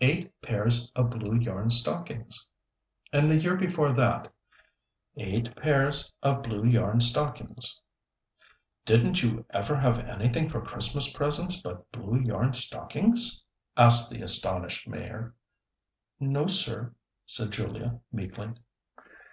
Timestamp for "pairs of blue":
0.42-1.34, 5.56-6.64